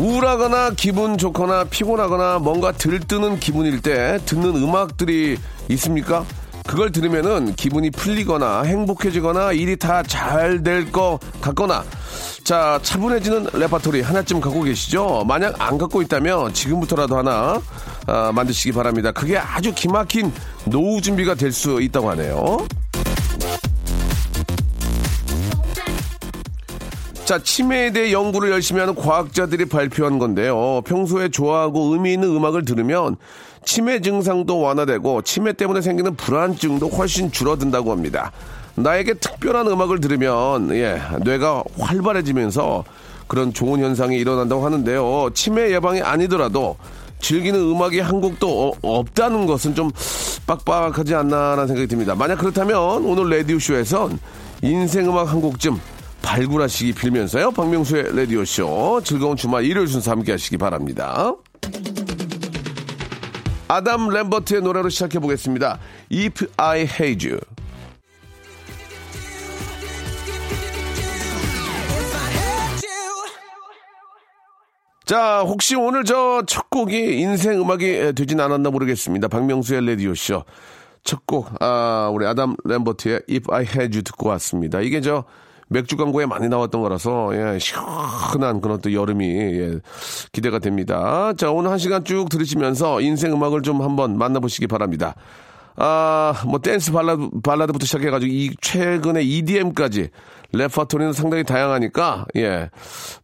우울하거나 0.00 0.70
기분 0.70 1.18
좋거나 1.18 1.64
피곤하거나 1.64 2.38
뭔가 2.38 2.72
들뜨는 2.72 3.38
기분일 3.38 3.82
때 3.82 4.18
듣는 4.24 4.56
음악들이 4.56 5.36
있습니까? 5.68 6.24
그걸 6.66 6.90
들으면은 6.92 7.54
기분이 7.54 7.90
풀리거나 7.90 8.62
행복해지거나 8.62 9.52
일이 9.52 9.76
다 9.76 10.02
잘 10.02 10.62
될 10.62 10.90
것 10.90 11.18
같거나 11.40 11.84
자 12.44 12.78
차분해지는 12.82 13.48
레파토리 13.52 14.00
하나쯤 14.00 14.40
갖고 14.40 14.62
계시죠? 14.62 15.24
만약 15.26 15.54
안 15.58 15.76
갖고 15.76 16.00
있다면 16.00 16.54
지금부터라도 16.54 17.18
하나 17.18 17.60
아, 18.06 18.32
만드시기 18.32 18.72
바랍니다. 18.72 19.12
그게 19.12 19.36
아주 19.36 19.72
기막힌 19.74 20.32
노후 20.64 21.00
준비가 21.02 21.34
될 21.34 21.52
수 21.52 21.80
있다고 21.82 22.10
하네요. 22.10 22.66
자, 27.30 27.38
치매에 27.38 27.92
대해 27.92 28.10
연구를 28.10 28.50
열심히 28.50 28.80
하는 28.80 28.96
과학자들이 28.96 29.66
발표한 29.66 30.18
건데요. 30.18 30.80
평소에 30.84 31.28
좋아하고 31.28 31.92
의미 31.92 32.14
있는 32.14 32.34
음악을 32.34 32.64
들으면 32.64 33.14
치매 33.64 34.00
증상도 34.00 34.58
완화되고 34.58 35.22
치매 35.22 35.52
때문에 35.52 35.80
생기는 35.80 36.16
불안증도 36.16 36.88
훨씬 36.88 37.30
줄어든다고 37.30 37.92
합니다. 37.92 38.32
나에게 38.74 39.14
특별한 39.14 39.68
음악을 39.68 40.00
들으면 40.00 40.74
예, 40.74 41.00
뇌가 41.22 41.62
활발해지면서 41.78 42.82
그런 43.28 43.52
좋은 43.52 43.78
현상이 43.78 44.16
일어난다고 44.16 44.64
하는데요. 44.64 45.30
치매 45.32 45.70
예방이 45.70 46.02
아니더라도 46.02 46.78
즐기는 47.20 47.60
음악이 47.60 48.00
한 48.00 48.20
곡도 48.20 48.70
어, 48.70 48.72
없다는 48.82 49.46
것은 49.46 49.76
좀 49.76 49.92
빡빡하지 50.48 51.14
않나라는 51.14 51.68
생각이 51.68 51.86
듭니다. 51.86 52.16
만약 52.16 52.38
그렇다면 52.38 53.04
오늘 53.04 53.30
라디오쇼에선 53.38 54.18
인생 54.62 55.08
음악 55.08 55.30
한 55.30 55.40
곡쯤 55.40 55.78
발굴하시기 56.22 56.92
빌면서요. 56.94 57.50
박명수의 57.52 58.16
라디오쇼 58.16 59.02
즐거운 59.04 59.36
주말 59.36 59.64
일요일 59.64 59.88
순서 59.88 60.10
함께 60.10 60.32
하시기 60.32 60.56
바랍니다. 60.58 61.34
아담 63.68 64.08
램버트의 64.08 64.62
노래로 64.62 64.88
시작해 64.88 65.18
보겠습니다. 65.18 65.78
If 66.12 66.46
I 66.56 66.80
Hate 66.80 67.30
You. 67.30 67.40
자, 75.04 75.40
혹시 75.40 75.74
오늘 75.74 76.04
저 76.04 76.42
첫 76.46 76.70
곡이 76.70 77.18
인생 77.20 77.60
음악이 77.60 78.12
되진 78.14 78.40
않았나 78.40 78.70
모르겠습니다. 78.70 79.28
박명수의 79.28 79.84
라디오쇼. 79.86 80.44
첫 81.02 81.26
곡, 81.26 81.50
아, 81.60 82.10
우리 82.12 82.26
아담 82.26 82.54
램버트의 82.64 83.22
If 83.28 83.52
I 83.52 83.62
Had 83.64 83.96
You 83.96 84.02
듣고 84.02 84.28
왔습니다. 84.30 84.80
이게 84.80 85.00
저 85.00 85.24
맥주 85.70 85.96
광고에 85.96 86.26
많이 86.26 86.48
나왔던 86.48 86.80
거라서, 86.82 87.30
예, 87.32 87.58
시원한 87.60 88.60
그런 88.60 88.80
또 88.80 88.92
여름이, 88.92 89.24
예, 89.24 89.78
기대가 90.32 90.58
됩니다. 90.58 91.32
자, 91.36 91.52
오늘 91.52 91.70
한 91.70 91.78
시간 91.78 92.04
쭉 92.04 92.28
들으시면서 92.28 93.00
인생 93.00 93.32
음악을 93.32 93.62
좀 93.62 93.80
한번 93.80 94.18
만나보시기 94.18 94.66
바랍니다. 94.66 95.14
아, 95.76 96.34
뭐, 96.46 96.58
댄스 96.58 96.90
발라드, 96.90 97.28
발라드부터 97.44 97.86
시작해가지고, 97.86 98.32
이, 98.32 98.50
최근에 98.60 99.22
EDM까지, 99.22 100.10
레퍼토리는 100.52 101.12
상당히 101.12 101.44
다양하니까, 101.44 102.26
예. 102.34 102.68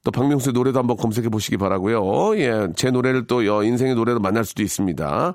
또 0.04 0.12
박명수의 0.12 0.52
노래도 0.52 0.78
한번 0.78 0.96
검색해 0.96 1.28
보시기 1.28 1.56
바라고요 1.56 2.38
예. 2.38 2.68
제 2.76 2.92
노래를 2.92 3.26
또, 3.26 3.44
여, 3.44 3.64
인생의 3.64 3.96
노래로 3.96 4.20
만날 4.20 4.44
수도 4.44 4.62
있습니다. 4.62 5.34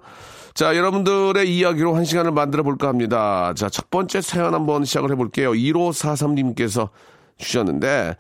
자, 0.54 0.76
여러분들의 0.76 1.56
이야기로 1.56 1.96
한 1.96 2.04
시간을 2.04 2.32
만들어 2.32 2.64
볼까 2.64 2.88
합니다. 2.88 3.54
자, 3.56 3.70
첫 3.70 3.90
번째 3.90 4.22
사연 4.22 4.54
한번 4.54 4.84
시작을 4.84 5.12
해볼게요. 5.12 5.52
1543님께서 5.54 6.90
주셨는데, 7.38 8.16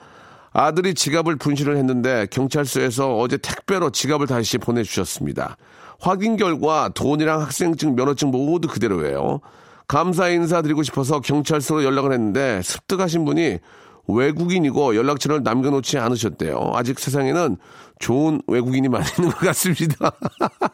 아들이 0.53 0.93
지갑을 0.93 1.37
분실을 1.37 1.77
했는데 1.77 2.27
경찰서에서 2.29 3.17
어제 3.17 3.37
택배로 3.37 3.89
지갑을 3.89 4.27
다시 4.27 4.57
보내주셨습니다. 4.57 5.55
확인 5.99 6.35
결과 6.35 6.89
돈이랑 6.93 7.41
학생증, 7.41 7.95
면허증 7.95 8.31
모두 8.31 8.67
그대로예요. 8.67 9.39
감사 9.87 10.29
인사 10.29 10.61
드리고 10.61 10.83
싶어서 10.83 11.19
경찰서로 11.19 11.83
연락을 11.83 12.11
했는데 12.11 12.61
습득하신 12.63 13.25
분이 13.25 13.59
외국인이고 14.07 14.95
연락처를 14.95 15.43
남겨놓지 15.43 15.97
않으셨대요. 15.97 16.71
아직 16.73 16.99
세상에는 16.99 17.57
좋은 17.99 18.41
외국인이 18.47 18.87
있는 18.87 19.31
것 19.31 19.37
같습니다. 19.39 20.11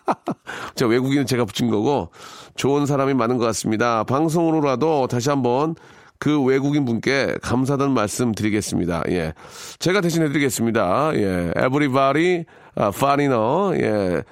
자, 0.76 0.88
외국인은 0.88 1.26
제가 1.26 1.46
붙인 1.46 1.70
거고 1.70 2.12
좋은 2.56 2.86
사람이 2.86 3.14
많은 3.14 3.38
것 3.38 3.46
같습니다. 3.46 4.04
방송으로라도 4.04 5.08
다시 5.08 5.30
한번 5.30 5.76
그 6.20 6.42
외국인 6.44 6.86
분께 6.86 7.36
감사하다는 7.42 7.94
말씀 7.94 8.32
드리겠습니다. 8.32 9.04
예. 9.10 9.34
제가 9.80 10.02
대신 10.02 10.24
해 10.24 10.28
드리겠습니다. 10.30 11.12
예. 11.16 11.52
Everybody, 11.58 12.46
아, 12.76 12.88
foreigner, 12.90 13.76
예. 13.82 14.24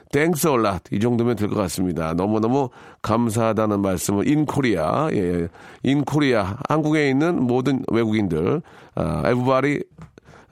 A 0.50 0.54
lot. 0.54 0.80
이 0.92 1.00
정도면 1.00 1.36
될 1.36 1.50
것 1.50 1.56
같습니다. 1.56 2.14
너무너무 2.14 2.70
감사하다는 3.02 3.82
말씀을 3.82 4.28
in 4.28 4.46
Korea, 4.46 5.10
예. 5.12 5.48
in 5.86 6.04
Korea. 6.06 6.46
한국에 6.70 7.10
있는 7.10 7.42
모든 7.44 7.84
외국인들, 7.92 8.62
아, 8.96 9.22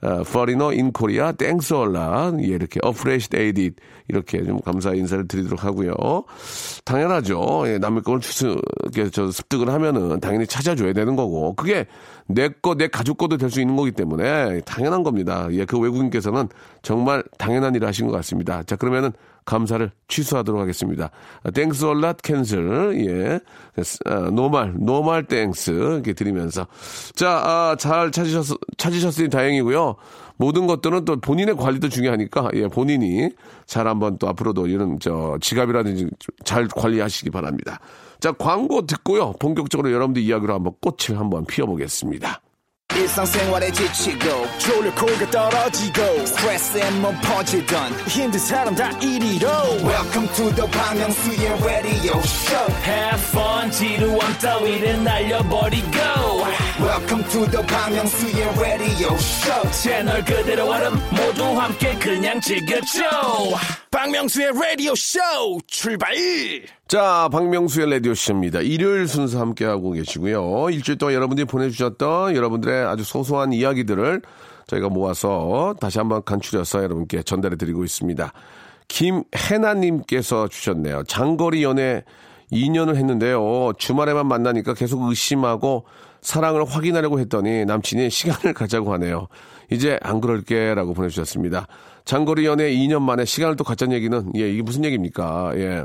어, 0.04 0.20
foreigner 0.20 0.70
in 0.72 0.92
Korea, 0.92 1.32
thanks 1.32 1.72
a 1.72 1.80
lot. 1.80 2.36
예, 2.42 2.48
이렇게 2.48 2.78
appreciate 2.84 3.58
it. 3.62 3.76
이렇게 4.08 4.44
좀 4.44 4.60
감사 4.60 4.92
인사를 4.92 5.26
드리도록 5.26 5.64
하고요. 5.64 5.94
당연하죠. 6.84 7.64
예, 7.68 7.78
남의 7.78 8.02
걸 8.02 8.20
추수, 8.20 8.60
저 9.12 9.30
습득을 9.30 9.70
하면은 9.72 10.20
당연히 10.20 10.46
찾아줘야 10.46 10.92
되는 10.92 11.16
거고. 11.16 11.54
그게 11.54 11.86
내 12.26 12.48
거, 12.48 12.74
내 12.74 12.88
가족 12.88 13.16
거도 13.16 13.38
될 13.38 13.50
수 13.50 13.60
있는 13.60 13.76
거기 13.76 13.92
때문에 13.92 14.60
당연한 14.66 15.02
겁니다. 15.04 15.48
예, 15.52 15.64
그 15.64 15.78
외국인께서는 15.78 16.48
정말 16.82 17.22
당연한 17.38 17.74
일을 17.74 17.88
하신 17.88 18.06
것 18.06 18.12
같습니다. 18.12 18.62
자, 18.64 18.76
그러면은 18.76 19.12
감사를 19.44 19.90
취소하도록 20.08 20.60
하겠습니다. 20.60 21.10
Thanks 21.54 21.84
a 21.84 21.94
lot 21.94 22.22
cancel 22.22 22.94
예 23.06 23.40
normal 24.30 24.74
normal 24.78 25.24
thanks 25.24 25.70
이렇게 25.70 26.12
드리면서 26.12 26.66
자잘 27.14 28.06
아, 28.06 28.10
찾으셨 28.10 28.58
찾으셨으니 28.76 29.28
다행이고요. 29.30 29.96
모든 30.36 30.66
것들은 30.66 31.04
또 31.04 31.20
본인의 31.20 31.56
관리도 31.56 31.88
중요하니까 31.88 32.50
예 32.54 32.68
본인이 32.68 33.30
잘 33.66 33.86
한번 33.86 34.18
또 34.18 34.28
앞으로도 34.28 34.66
이런 34.66 34.98
저 35.00 35.36
지갑이라든지 35.40 36.08
잘 36.44 36.66
관리하시기 36.68 37.30
바랍니다. 37.30 37.80
자 38.20 38.32
광고 38.32 38.86
듣고요 38.86 39.32
본격적으로 39.32 39.92
여러분들 39.92 40.22
이야기로 40.22 40.54
한번 40.54 40.72
꽃을 40.80 41.18
한번 41.18 41.44
피워보겠습니다. 41.44 42.40
일상생활에 43.08 43.72
지치고, 43.72 44.46
졸려 44.58 44.94
코가 44.94 45.30
떨어지고, 45.30 46.26
스트레스에 46.26 46.90
몸 46.92 47.16
퍼지던, 47.22 47.92
힘든 48.06 48.38
사람 48.38 48.74
다 48.74 48.90
이리로. 49.00 49.48
welcome 49.82 50.28
to 50.34 50.54
the 50.54 50.66
Bang 50.70 51.00
Myung-soo's 51.00 51.64
radio 51.64 52.18
show 52.20 52.72
Have 52.84 53.20
fun 53.32 53.70
지루함 53.70 54.38
따위를 54.38 55.02
날려버리고 55.02 55.90
welcome 56.80 57.22
to 57.30 57.46
the 57.50 57.62
Myung-soo's 57.62 58.60
radio 58.60 59.14
show 59.14 59.70
채널 59.70 60.24
그대로 60.24 60.68
얼음 60.70 60.94
모두 61.10 61.44
함께 61.44 61.94
그냥 61.98 62.40
즐겨줘 62.40 63.02
박명수의 63.90 64.52
라디오 64.60 64.94
쇼 64.94 65.20
출발! 65.66 66.14
자, 66.88 67.28
박명수의 67.30 67.90
라디오 67.90 68.14
쇼입니다. 68.14 68.60
일요일 68.60 69.06
순서 69.06 69.38
함께하고 69.40 69.92
계시고요. 69.92 70.70
일주일 70.70 70.98
동안 70.98 71.14
여러분들이 71.14 71.46
보내주셨던 71.46 72.34
여러분들의 72.34 72.86
아주 72.86 73.04
소소한 73.04 73.52
이야기들을 73.52 74.22
저희가 74.66 74.88
모아서 74.88 75.74
다시 75.80 75.98
한번 75.98 76.24
간추려서 76.24 76.82
여러분께 76.82 77.22
전달해 77.22 77.56
드리고 77.56 77.84
있습니다. 77.84 78.32
김혜나님께서 78.88 80.48
주셨네요. 80.48 81.04
장거리 81.04 81.62
연애 81.62 82.02
2년을 82.52 82.96
했는데요. 82.96 83.72
주말에만 83.78 84.26
만나니까 84.26 84.74
계속 84.74 85.08
의심하고 85.08 85.84
사랑을 86.24 86.64
확인하려고 86.64 87.20
했더니 87.20 87.66
남친이 87.66 88.08
시간을 88.08 88.54
가자고 88.54 88.92
하네요. 88.94 89.28
이제 89.70 89.98
안 90.02 90.22
그럴게 90.22 90.74
라고 90.74 90.94
보내주셨습니다. 90.94 91.68
장거리 92.06 92.46
연애 92.46 92.70
2년 92.72 93.02
만에 93.02 93.26
시간을 93.26 93.56
또 93.56 93.62
갖자는 93.62 93.94
얘기는, 93.94 94.32
예, 94.34 94.50
이게 94.50 94.62
무슨 94.62 94.84
얘기입니까? 94.86 95.52
예. 95.56 95.84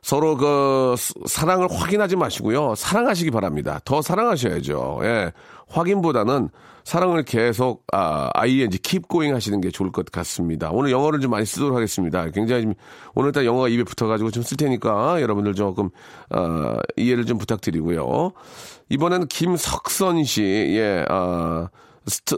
서로 0.00 0.36
그 0.36 0.96
사랑을 1.26 1.68
확인하지 1.70 2.16
마시고요. 2.16 2.74
사랑하시기 2.74 3.30
바랍니다. 3.30 3.78
더 3.84 4.00
사랑하셔야죠. 4.00 5.00
예. 5.02 5.32
확인보다는 5.68 6.48
사랑을 6.84 7.22
계속 7.22 7.84
아, 7.92 8.30
ing 8.34 8.78
keep 8.82 9.08
going 9.08 9.32
하시는 9.32 9.60
게 9.60 9.70
좋을 9.70 9.92
것 9.92 10.06
같습니다. 10.06 10.70
오늘 10.70 10.90
영어를 10.90 11.20
좀 11.20 11.30
많이 11.30 11.46
쓰도록 11.46 11.76
하겠습니다. 11.76 12.28
굉장히 12.30 12.62
좀, 12.62 12.74
오늘따라 13.14 13.46
영어가 13.46 13.68
입에 13.68 13.84
붙어가지고 13.84 14.30
좀 14.30 14.42
쓸 14.42 14.56
테니까 14.56 15.22
여러분들 15.22 15.54
조금 15.54 15.90
어, 16.30 16.76
이해를 16.96 17.24
좀 17.26 17.38
부탁드리고요. 17.38 18.32
이번에는 18.88 19.28
김석선 19.28 20.24
씨, 20.24 20.42
예, 20.42 21.04
아, 21.08 21.68
스토, 22.06 22.36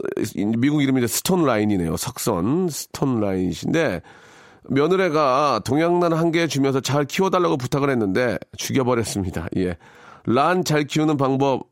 미국 0.57 0.83
이름이 0.83 1.07
Stone 1.07 1.43
Line이네요. 1.45 1.97
석선 1.97 2.69
Stone 2.69 3.19
Line이신데 3.19 4.01
며느리가 4.69 5.61
동양란 5.65 6.13
한 6.13 6.31
개 6.31 6.47
주면서 6.47 6.79
잘 6.81 7.05
키워달라고 7.05 7.57
부탁을 7.57 7.89
했는데 7.89 8.37
죽여버렸습니다. 8.57 9.47
예. 9.57 9.77
란 10.25 10.63
잘 10.63 10.85
키우는 10.85 11.17
방법 11.17 11.67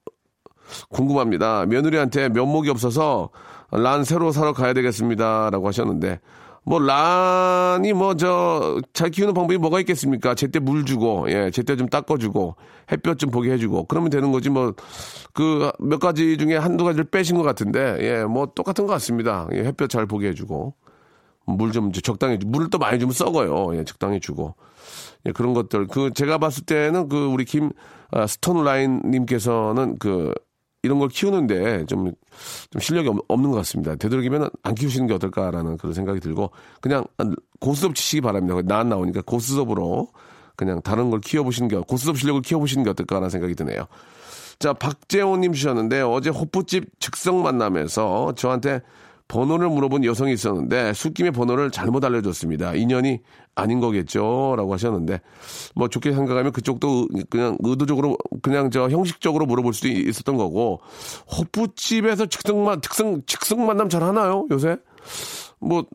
궁금합니다. 0.90 1.66
며느리한테 1.66 2.30
면목이 2.30 2.70
없어서 2.70 3.30
란 3.72 4.04
새로 4.04 4.32
사러 4.32 4.54
가야 4.54 4.74
되겠습니다. 4.74 5.50
라고 5.52 5.68
하셨는데, 5.68 6.20
뭐, 6.66 6.80
란이 6.80 7.92
뭐, 7.94 8.16
저, 8.16 8.80
잘 8.94 9.10
키우는 9.10 9.34
방법이 9.34 9.58
뭐가 9.58 9.80
있겠습니까? 9.82 10.34
제때 10.34 10.60
물 10.60 10.86
주고, 10.86 11.26
예, 11.30 11.52
제때 11.52 11.76
좀 11.76 11.90
닦아주고, 11.90 12.56
햇볕 12.92 13.20
좀 13.20 13.32
보게 13.32 13.52
해주고, 13.52 13.86
그러면 13.88 14.10
되는 14.10 14.32
거지, 14.32 14.50
뭐, 14.50 14.74
그, 15.34 15.72
몇 15.80 16.00
가지 16.00 16.38
중에 16.38 16.56
한두 16.56 16.86
가지를 16.86 17.06
빼신 17.06 17.36
것 17.36 17.44
같은데, 17.44 17.98
예, 18.00 18.24
뭐, 18.24 18.46
똑같은 18.56 18.86
것 18.86 18.94
같습니다. 18.94 19.48
예, 19.54 19.64
햇볕 19.64 19.90
잘 19.90 20.06
보게 20.06 20.30
해주고, 20.30 20.74
물 21.46 21.74
좀 21.74 21.92
적당히, 21.92 22.38
물을 22.46 22.70
또 22.70 22.78
많이 22.78 22.98
주면 22.98 23.12
썩어요. 23.12 23.76
예, 23.78 23.84
적당히 23.84 24.22
주고. 24.22 24.56
예, 25.26 25.32
그런 25.34 25.54
것들. 25.54 25.88
그, 25.88 26.12
제가 26.14 26.38
봤을 26.38 26.64
때는 26.66 27.10
그, 27.10 27.26
우리 27.26 27.44
김, 27.44 27.72
아, 28.12 28.26
스톤라인님께서는 28.26 29.98
그, 30.00 30.34
이런 30.84 31.00
걸 31.00 31.08
키우는데 31.08 31.86
좀, 31.86 32.12
좀 32.70 32.80
실력이 32.80 33.08
없, 33.08 33.18
없는 33.30 33.52
것 33.52 33.58
같습니다. 33.58 33.96
되도록이면 33.96 34.50
안 34.64 34.76
키우시는 34.76 35.08
게 35.08 35.14
어떨까라는 35.14 35.78
그런 35.78 35.94
생각이 35.94 36.20
들고 36.20 36.52
그냥 36.82 37.06
고스톱 37.62 37.96
치시기 37.96 38.20
바랍니다. 38.22 38.60
나안 38.66 38.90
나오니까 38.90 39.22
고스톱으로 39.22 40.10
그냥 40.58 40.82
다른 40.82 41.10
걸 41.10 41.22
키워보시는 41.22 41.70
게 41.70 41.78
고스톱 41.78 42.18
실력을 42.20 42.42
키워보시는 42.42 42.84
게 42.84 42.90
어떨까라는 42.90 43.30
생각이 43.30 43.56
드네요. 43.56 43.88
자 44.60 44.74
박재호님 44.74 45.54
주셨는데 45.54 46.02
어제 46.02 46.30
호프집 46.30 47.00
즉석 47.00 47.38
만남에서 47.38 48.34
저한테 48.36 48.82
번호를 49.34 49.68
물어본 49.70 50.06
여성이 50.06 50.32
있었는데 50.34 50.94
술김에 50.94 51.32
번호를 51.32 51.72
잘못 51.72 52.06
알려줬습니다. 52.06 52.76
인연이 52.76 53.20
아닌 53.56 53.80
거겠죠? 53.80 54.54
라고 54.56 54.74
하셨는데, 54.74 55.22
뭐 55.76 55.88
좋게 55.88 56.12
생각하면 56.14 56.52
그쪽도 56.52 57.08
그냥 57.32 57.58
의도적으로, 57.64 58.16
그냥 58.44 58.70
저 58.70 58.90
형식적으로 58.90 59.48
물어볼 59.48 59.74
수도 59.74 59.88
있었던 59.88 60.38
거고, 60.38 60.82
호프집에서 61.36 62.28
즉석만, 62.28 62.82
즉석, 62.82 63.26
즉석 63.26 63.60
만남 63.60 63.90
잘 63.90 64.04
하나요? 64.04 64.46
요새? 64.52 64.78
뭐, 65.60 65.86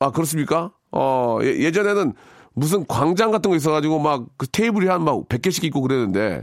아, 0.00 0.10
그렇습니까? 0.10 0.72
어, 0.90 1.38
예, 1.42 1.70
전에는 1.70 2.14
무슨 2.54 2.84
광장 2.86 3.30
같은 3.30 3.48
거 3.50 3.56
있어가지고 3.56 4.00
막 4.00 4.24
그 4.36 4.48
테이블이 4.48 4.88
한 4.88 5.02
막 5.04 5.28
100개씩 5.28 5.62
있고 5.64 5.82
그랬는데, 5.82 6.42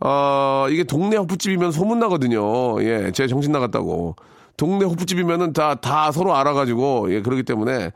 어, 0.00 0.66
이게 0.70 0.82
동네 0.82 1.16
호프집이면 1.18 1.70
소문나거든요. 1.70 2.82
예, 2.82 3.12
제 3.12 3.28
정신 3.28 3.52
나갔다고. 3.52 4.16
동네 4.60 4.84
호프집이면은 4.84 5.54
다, 5.54 5.74
다 5.76 6.12
서로 6.12 6.36
알아가지고, 6.36 7.14
예, 7.14 7.22
그러기 7.22 7.44
때문에, 7.44 7.92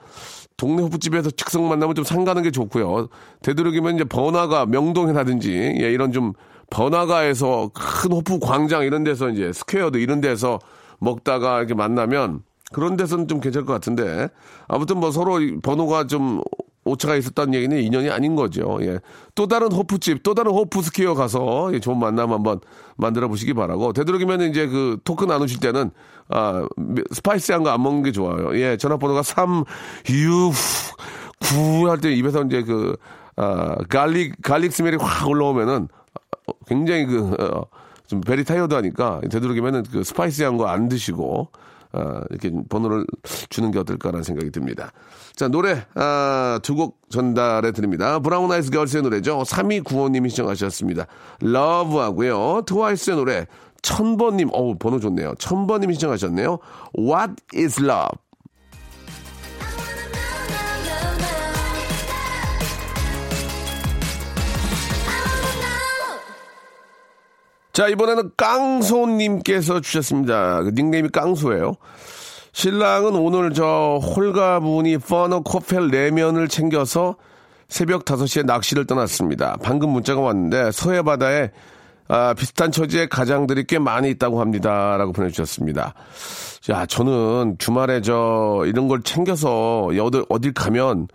동네 0.56 0.80
호프집에서 0.80 1.30
즉석 1.32 1.62
만나면 1.62 1.94
좀 1.94 2.06
상가는 2.06 2.42
게 2.42 2.50
좋고요. 2.50 3.08
되도록이면 3.42 3.96
이제 3.96 4.04
번화가, 4.04 4.64
명동이라든지, 4.64 5.52
예, 5.82 5.92
이런 5.92 6.10
좀, 6.10 6.32
번화가에서 6.70 7.70
큰 7.74 8.12
호프 8.12 8.38
광장 8.38 8.82
이런 8.82 9.04
데서 9.04 9.28
이제 9.28 9.52
square도 9.52 9.98
이런 9.98 10.22
데서 10.22 10.58
먹다가 11.00 11.58
이렇게 11.58 11.74
만나면, 11.74 12.40
그런 12.72 12.96
데서는 12.96 13.28
좀 13.28 13.40
괜찮을 13.40 13.66
것 13.66 13.74
같은데, 13.74 14.28
아무튼 14.66 15.00
뭐 15.00 15.10
서로 15.10 15.40
번호가 15.62 16.06
좀 16.06 16.40
오차가 16.84 17.16
있었다는 17.16 17.54
얘기는 17.54 17.76
인연이 17.82 18.10
아닌 18.10 18.34
거죠. 18.36 18.78
예. 18.82 18.98
또 19.34 19.46
다른 19.46 19.72
호프집, 19.72 20.22
또 20.22 20.34
다른 20.34 20.52
호프 20.52 20.80
square 20.80 21.14
가서 21.14 21.70
예, 21.72 21.80
좋은 21.80 21.98
만남 21.98 22.32
한번 22.32 22.60
만들어 22.96 23.28
보시기 23.28 23.54
바라고. 23.54 23.92
되도록이면 23.92 24.42
이제 24.42 24.66
그 24.66 24.98
talk 25.04 25.24
나누실 25.24 25.60
때는, 25.60 25.90
아, 26.28 26.66
spicy한 27.12 27.62
거 27.62 27.70
안 27.70 27.82
먹는 27.82 28.02
게 28.02 28.12
좋아요. 28.12 28.56
예, 28.58 28.76
전화번호가 28.76 29.22
3, 29.22 29.64
6, 30.08 30.52
9 31.40 31.88
할 31.88 31.98
때 32.00 32.12
입에서 32.12 32.42
이제 32.44 32.62
그, 32.62 32.96
아, 33.36 33.76
garlic, 33.88 34.34
garlic 34.42 34.72
smell이 34.72 34.96
확 35.00 35.28
올라오면은 35.28 35.88
굉장히 36.66 37.06
그, 37.06 37.34
어, 37.40 37.64
좀 38.06 38.20
very 38.20 38.44
tired 38.44 38.74
하니까 38.74 39.20
되도록이면은 39.30 39.84
그 39.90 40.04
spicy한 40.04 40.56
거 40.58 40.66
안 40.68 40.88
드시고, 40.88 41.48
아, 41.94 42.22
이렇게 42.30 42.50
번호를 42.68 43.06
주는 43.48 43.70
게 43.70 43.78
어떨까라는 43.78 44.22
생각이 44.24 44.50
듭니다. 44.50 44.92
자, 45.36 45.48
노래, 45.48 45.84
아, 45.94 46.58
두 46.62 46.74
곡 46.74 46.98
전달해 47.08 47.70
드립니다. 47.70 48.18
브라운 48.18 48.50
아이드 48.50 48.70
걸스의 48.70 49.02
노래죠. 49.04 49.42
3295님이 49.42 50.28
신청하셨습니다. 50.30 51.06
Love 51.40 51.98
하고요. 51.98 52.62
트와이스의 52.66 53.16
노래, 53.16 53.46
천번님, 53.82 54.48
어우, 54.52 54.76
번호 54.78 54.98
좋네요. 54.98 55.34
천번님이 55.38 55.94
신청하셨네요. 55.94 56.58
What 56.98 57.34
is 57.54 57.80
love? 57.80 58.18
자, 67.74 67.88
이번에는 67.88 68.30
깡소님께서 68.36 69.80
주셨습니다. 69.80 70.62
그 70.62 70.70
닉네임이 70.76 71.08
깡소예요. 71.08 71.74
신랑은 72.52 73.16
오늘 73.16 73.52
저 73.52 73.98
홀가분이 74.00 74.98
퍼너 74.98 75.40
코펠 75.40 75.88
내면을 75.88 76.46
챙겨서 76.46 77.16
새벽 77.68 78.04
5시에 78.04 78.46
낚시를 78.46 78.86
떠났습니다. 78.86 79.56
방금 79.60 79.90
문자가 79.90 80.20
왔는데 80.20 80.70
서해 80.70 81.02
바다에 81.02 81.50
아, 82.06 82.32
비슷한 82.34 82.70
처지의 82.70 83.08
가장들이 83.08 83.64
꽤 83.64 83.80
많이 83.80 84.08
있다고 84.10 84.40
합니다. 84.40 84.96
라고 84.96 85.10
보내주셨습니다. 85.10 85.94
야, 86.70 86.86
저는 86.86 87.56
주말에 87.58 88.02
저 88.02 88.62
이런 88.66 88.86
걸 88.86 89.02
챙겨서 89.02 89.88
어딜, 90.00 90.24
어딜 90.28 90.54
가면 90.54 91.08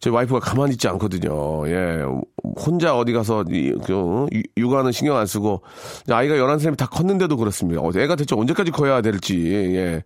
제 0.00 0.10
와이프가 0.10 0.40
가만히 0.40 0.72
있지 0.72 0.86
않거든요. 0.88 1.68
예. 1.68 2.02
혼자 2.56 2.96
어디 2.96 3.12
가서, 3.12 3.44
이, 3.50 3.72
그, 3.84 4.26
육아는 4.56 4.92
신경 4.92 5.16
안 5.16 5.26
쓰고, 5.26 5.62
아이가 6.08 6.36
11살이면 6.36 6.76
다 6.76 6.86
컸는데도 6.86 7.36
그렇습니다. 7.36 7.80
어, 7.80 7.90
애가 7.94 8.16
대체 8.16 8.34
언제까지 8.36 8.70
커야 8.70 9.00
될지, 9.00 9.44
예. 9.46 10.02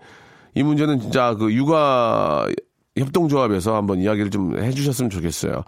이 0.55 0.63
문제는 0.63 1.01
진짜 1.01 1.35
그 1.35 1.53
육아 1.53 2.47
협동조합에서 2.97 3.75
한번 3.75 3.99
이야기를 4.01 4.31
좀 4.31 4.59
해주셨으면 4.63 5.11
좋겠어요. 5.11 5.63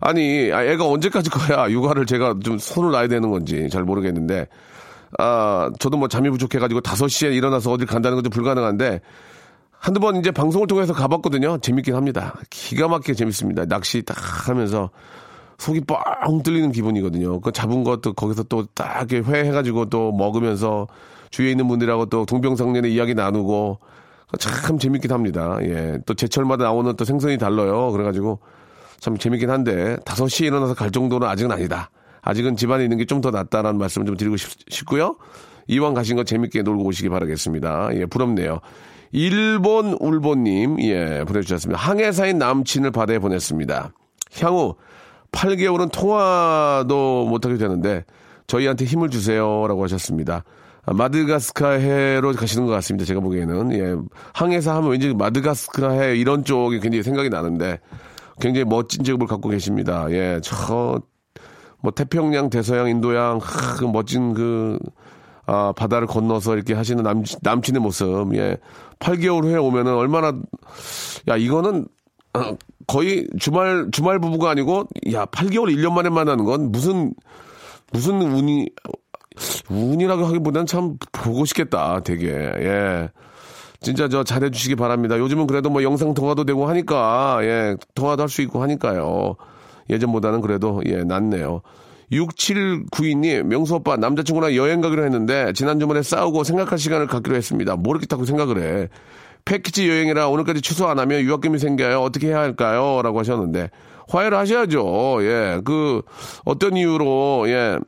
아니, 0.00 0.50
아, 0.52 0.64
애가 0.64 0.88
언제까지 0.88 1.30
커야 1.30 1.70
육아를 1.70 2.06
제가 2.06 2.36
좀 2.42 2.58
손을 2.58 2.90
놔야 2.90 3.08
되는 3.08 3.30
건지 3.30 3.68
잘 3.70 3.84
모르겠는데, 3.84 4.48
아, 5.18 5.70
저도 5.78 5.96
뭐 5.96 6.08
잠이 6.08 6.30
부족해가지고 6.30 6.80
5시에 6.80 7.34
일어나서 7.34 7.70
어딜 7.70 7.86
간다는 7.86 8.16
것도 8.16 8.30
불가능한데, 8.30 9.00
한두 9.84 10.00
번 10.00 10.16
이제 10.16 10.30
방송을 10.30 10.66
통해서 10.66 10.94
가봤거든요. 10.94 11.58
재밌긴 11.58 11.94
합니다. 11.94 12.34
기가 12.48 12.88
막히게 12.88 13.12
재밌습니다. 13.12 13.66
낚시 13.66 14.00
딱 14.00 14.16
하면서 14.48 14.88
속이 15.58 15.82
뻥 15.82 16.42
뚫리는 16.42 16.72
기분이거든요. 16.72 17.40
그 17.40 17.52
잡은 17.52 17.84
것도 17.84 18.14
거기서 18.14 18.44
또 18.44 18.64
딱 18.74 19.12
회해가지고 19.12 19.90
또 19.90 20.10
먹으면서 20.12 20.86
주위에 21.30 21.50
있는 21.50 21.68
분들하고 21.68 22.06
또 22.06 22.24
동병상련의 22.24 22.94
이야기 22.94 23.12
나누고 23.14 23.78
참 24.38 24.78
재밌긴 24.78 25.12
합니다. 25.12 25.58
예. 25.60 25.98
또 26.06 26.14
제철마다 26.14 26.64
나오는 26.64 26.96
또 26.96 27.04
생선이 27.04 27.36
달라요. 27.36 27.90
그래가지고 27.92 28.40
참 29.00 29.18
재밌긴 29.18 29.50
한데 29.50 29.96
5시에 30.06 30.46
일어나서 30.46 30.72
갈 30.72 30.90
정도는 30.92 31.28
아직은 31.28 31.52
아니다. 31.52 31.90
아직은 32.22 32.56
집안에 32.56 32.84
있는 32.84 32.96
게 32.96 33.04
좀 33.04 33.20
더 33.20 33.30
낫다라는 33.30 33.78
말씀을 33.78 34.06
좀 34.06 34.16
드리고 34.16 34.38
싶, 34.38 34.48
고요 34.86 35.16
이왕 35.66 35.92
가신 35.92 36.16
거 36.16 36.24
재밌게 36.24 36.62
놀고 36.62 36.84
오시기 36.84 37.10
바라겠습니다. 37.10 37.90
예, 37.96 38.06
부럽네요. 38.06 38.60
일본 39.14 39.96
울보님, 40.00 40.80
예, 40.80 41.24
보내주셨습니다. 41.26 41.80
항해사인 41.80 42.38
남친을 42.38 42.90
바다에 42.90 43.20
보냈습니다. 43.20 43.92
향후 44.40 44.74
8개월은 45.30 45.92
통화도 45.92 47.26
못하게 47.26 47.56
되는데 47.56 48.04
저희한테 48.46 48.84
힘을 48.84 49.10
주세요 49.10 49.66
라고 49.68 49.84
하셨습니다. 49.84 50.42
마드가스카해로 50.86 52.32
가시는 52.32 52.66
것 52.66 52.72
같습니다. 52.72 53.06
제가 53.06 53.20
보기에는 53.20 53.72
예, 53.72 53.94
항해사 54.32 54.74
하면 54.76 54.90
왠지 54.90 55.14
마드가스카해 55.14 56.16
이런 56.16 56.44
쪽이 56.44 56.80
굉장히 56.80 57.04
생각이 57.04 57.30
나는데 57.30 57.78
굉장히 58.40 58.64
멋진 58.64 59.04
직업을 59.04 59.28
갖고 59.28 59.48
계십니다. 59.48 60.06
예, 60.10 60.40
저 60.42 61.00
뭐 61.84 61.90
태평양, 61.90 62.48
대서양, 62.48 62.88
인도양 62.88 63.40
그 63.78 63.84
멋진 63.84 64.32
그 64.32 64.78
아, 65.44 65.74
바다를 65.76 66.06
건너서 66.06 66.54
이렇게 66.56 66.72
하시는 66.72 67.02
남, 67.02 67.22
남친의 67.42 67.82
모습, 67.82 68.34
예. 68.34 68.56
8개월 69.04 69.44
후에 69.44 69.56
오면은 69.56 69.94
얼마나, 69.94 70.34
야, 71.28 71.36
이거는, 71.36 71.86
어, 72.34 72.56
거의 72.86 73.28
주말, 73.38 73.88
주말 73.92 74.18
부부가 74.18 74.50
아니고, 74.50 74.86
야, 75.12 75.26
8개월 75.26 75.74
1년 75.74 75.92
만에 75.92 76.08
만나는 76.08 76.44
건 76.44 76.72
무슨, 76.72 77.14
무슨 77.92 78.20
운이, 78.22 78.68
운이라고 79.68 80.24
하기보다는 80.24 80.66
참 80.66 80.96
보고 81.12 81.44
싶겠다, 81.44 82.00
되게. 82.00 82.28
예. 82.28 83.10
진짜 83.80 84.08
저 84.08 84.24
잘해주시기 84.24 84.76
바랍니다. 84.76 85.18
요즘은 85.18 85.46
그래도 85.46 85.68
뭐 85.68 85.82
영상 85.82 86.14
통화도 86.14 86.44
되고 86.44 86.66
하니까, 86.66 87.40
예, 87.42 87.76
통화도 87.94 88.22
할 88.22 88.28
수 88.28 88.40
있고 88.42 88.62
하니까요. 88.62 89.36
예전보다는 89.90 90.40
그래도, 90.40 90.80
예, 90.86 91.04
낫네요. 91.04 91.60
6792님, 92.14 93.44
명수 93.44 93.76
오빠, 93.76 93.96
남자친구랑 93.96 94.54
여행 94.56 94.80
가기로 94.80 95.04
했는데, 95.04 95.52
지난 95.54 95.78
주말에 95.80 96.02
싸우고 96.02 96.44
생각할 96.44 96.78
시간을 96.78 97.06
갖기로 97.06 97.36
했습니다. 97.36 97.76
모르겠다고 97.76 98.24
생각을 98.24 98.62
해. 98.62 98.88
패키지 99.44 99.88
여행이라 99.88 100.28
오늘까지 100.28 100.62
취소 100.62 100.88
안 100.88 100.98
하면 100.98 101.20
유학금이 101.20 101.58
생겨요. 101.58 102.00
어떻게 102.00 102.28
해야 102.28 102.38
할까요? 102.38 103.00
라고 103.02 103.18
하셨는데, 103.18 103.70
화해를 104.08 104.38
하셔야죠. 104.38 105.18
예, 105.22 105.60
그, 105.64 106.02
어떤 106.44 106.76
이유로, 106.76 107.44
예, 107.48 107.78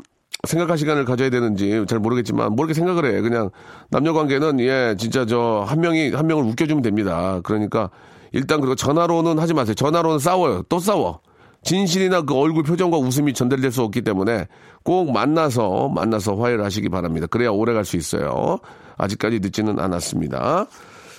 생각할 0.47 0.79
시간을 0.79 1.05
가져야 1.07 1.31
되는지 1.31 1.85
잘 1.89 1.99
모르겠지만 1.99 2.53
모르게 2.53 2.75
생각을 2.75 3.05
해. 3.07 3.21
그냥 3.21 3.51
남녀 3.91 4.13
관계는 4.13 4.61
예, 4.61 4.95
진짜 4.97 5.25
저 5.27 5.65
한 5.67 5.81
명이 5.81 6.11
한 6.11 6.27
명을 6.27 6.45
웃겨주면 6.45 6.83
됩니다. 6.83 7.41
그러니까 7.43 7.91
일단 8.33 8.61
그리고 8.61 8.77
전화로는 8.77 9.39
하지 9.41 9.55
마세요. 9.55 9.75
전화로는 9.75 10.19
싸워요. 10.21 10.63
또 10.69 10.79
싸워. 10.79 11.21
진실이나 11.67 12.23
그 12.23 12.35
얼굴 12.35 12.63
표정과 12.63 12.97
웃음이 12.97 13.35
전달될 13.35 13.73
수 13.73 13.83
없기 13.83 14.03
때문에 14.03 14.47
꼭 14.85 15.11
만나서 15.13 15.89
만나서 15.89 16.37
화해를 16.37 16.65
하시기 16.65 16.89
바랍니다. 16.89 17.27
그래야 17.27 17.51
오래 17.51 17.73
갈 17.75 17.85
수 17.85 17.97
있어요. 17.97 18.59
아직까지 18.97 19.41
늦지는 19.41 19.79
않았습니다. 19.81 20.67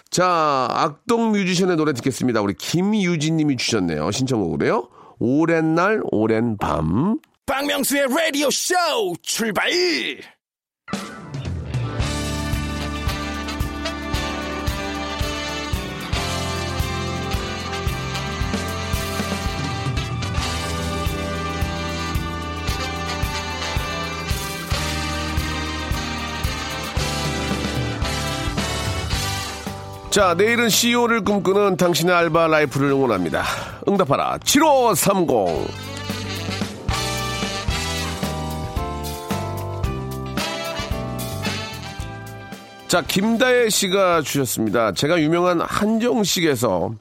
자, 0.10 0.68
악동 0.72 1.32
뮤지션의 1.32 1.76
노래 1.76 1.92
듣겠습니다. 1.94 2.42
우리 2.42 2.54
김유진 2.54 3.36
님이 3.36 3.58
주셨네요. 3.58 4.10
신청곡으로요. 4.12 4.88
오랜 5.20 5.76
날, 5.76 6.02
오랜 6.12 6.58
밤. 6.58 7.20
박명수의 7.46 8.08
라디오 8.08 8.50
쇼 8.50 8.74
출발! 9.22 9.70
자, 30.18 30.34
내일은 30.34 30.68
CEO를 30.68 31.24
꿈꾸는 31.24 31.78
당신의 31.78 32.16
알바 32.16 32.48
라이프를 32.48 32.90
응원합니다. 32.90 33.44
응답하라. 33.88 34.40
7530. 34.44 35.68
자, 42.88 43.04
김다혜 43.04 43.70
씨가 43.70 44.22
주셨습니다. 44.24 44.94
제가 44.94 45.22
유명한 45.22 45.62
한정식에서 45.62 46.96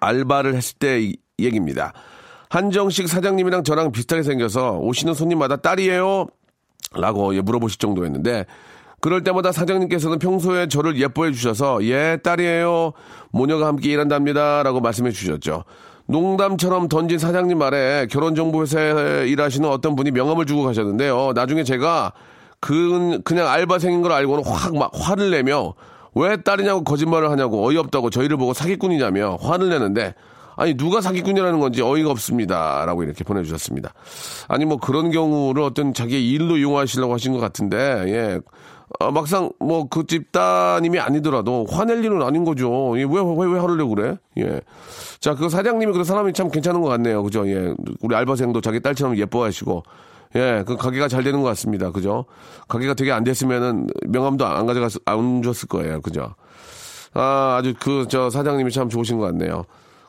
알바를 0.00 0.54
했을 0.54 0.76
때 0.78 1.00
이- 1.00 1.16
얘기입니다. 1.40 1.92
한정식 2.48 3.08
사장님이랑 3.08 3.64
저랑 3.64 3.90
비슷하게 3.90 4.22
생겨서 4.22 4.78
오시는 4.78 5.14
손님마다 5.14 5.56
딸이에요? 5.56 6.26
라고 6.94 7.34
예, 7.34 7.40
물어보실 7.40 7.78
정도였는데 7.78 8.46
그럴 9.06 9.22
때마다 9.22 9.52
사장님께서는 9.52 10.18
평소에 10.18 10.66
저를 10.66 11.00
예뻐해 11.00 11.30
주셔서 11.30 11.84
예 11.84 12.18
딸이에요. 12.24 12.92
모녀가 13.30 13.68
함께 13.68 13.92
일한답니다. 13.92 14.64
라고 14.64 14.80
말씀해 14.80 15.12
주셨죠. 15.12 15.62
농담처럼 16.06 16.88
던진 16.88 17.20
사장님 17.20 17.56
말에 17.56 18.08
결혼정보회사에 18.10 19.28
일하시는 19.28 19.68
어떤 19.68 19.94
분이 19.94 20.10
명함을 20.10 20.44
주고 20.44 20.64
가셨는데요. 20.64 21.34
나중에 21.36 21.62
제가 21.62 22.14
그 22.58 23.20
그냥 23.22 23.46
알바생인 23.46 24.02
걸 24.02 24.10
알고는 24.10 24.44
확 24.44 24.74
막 24.74 24.90
화를 24.92 25.30
내며 25.30 25.74
왜 26.16 26.36
딸이냐고 26.38 26.82
거짓말을 26.82 27.30
하냐고 27.30 27.64
어이없다고 27.64 28.10
저희를 28.10 28.36
보고 28.36 28.54
사기꾼이냐며 28.54 29.36
화를 29.40 29.68
내는데 29.68 30.16
아니 30.56 30.74
누가 30.74 31.00
사기꾼이라는 31.00 31.60
건지 31.60 31.80
어이가 31.80 32.10
없습니다라고 32.10 33.04
이렇게 33.04 33.22
보내주셨습니다. 33.22 33.92
아니 34.48 34.64
뭐 34.64 34.78
그런 34.78 35.12
경우를 35.12 35.62
어떤 35.62 35.94
자기의 35.94 36.28
일로 36.28 36.56
이용하시려고 36.56 37.14
하신 37.14 37.34
것 37.34 37.38
같은데 37.38 37.76
예 38.08 38.40
어, 39.00 39.10
막상 39.10 39.50
뭐 39.58 39.88
그 39.88 40.04
집 40.06 40.30
따님이 40.32 41.00
아니더라도 41.00 41.66
화낼 41.68 42.04
일은 42.04 42.22
아닌 42.22 42.44
거죠. 42.44 42.94
예, 42.98 43.02
왜, 43.02 43.20
왜, 43.20 43.46
왜 43.52 43.58
화를 43.58 43.76
내고 43.76 43.94
그래? 43.94 44.16
예. 44.38 44.60
자, 45.20 45.34
그 45.34 45.48
사장님이 45.48 45.92
그 45.92 46.04
사람이 46.04 46.32
참 46.32 46.50
괜찮은 46.50 46.80
것 46.80 46.88
같네요. 46.90 47.22
그죠? 47.22 47.48
예. 47.48 47.74
우리 48.00 48.14
알바생도 48.14 48.60
자기 48.60 48.80
딸처럼 48.80 49.16
예뻐하시고, 49.18 49.82
예. 50.36 50.62
그 50.66 50.76
가게가 50.76 51.08
잘 51.08 51.24
되는 51.24 51.42
것 51.42 51.48
같습니다. 51.48 51.90
그죠? 51.90 52.26
가게가 52.68 52.94
되게 52.94 53.10
안 53.12 53.24
됐으면은 53.24 53.88
명함도 54.06 54.46
안 54.46 54.66
가져갔, 54.66 54.92
안 55.04 55.42
줬을 55.42 55.66
거예요. 55.68 56.00
그죠? 56.00 56.34
아, 57.12 57.56
아주 57.58 57.74
그, 57.80 58.06
저 58.08 58.30
사장님이 58.30 58.70
참 58.70 58.88
좋으신 58.88 59.18
것 59.18 59.24
같네요. 59.26 59.64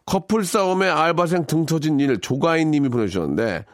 커플 0.06 0.46
싸움에 0.46 0.88
알바생 0.88 1.46
등 1.48 1.66
터진 1.66 2.00
일 2.00 2.20
조가인 2.22 2.70
님이 2.72 2.90
보내주셨는데, 2.90 3.66